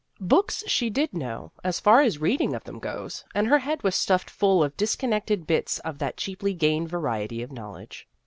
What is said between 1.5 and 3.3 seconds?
as far as reading of them goes,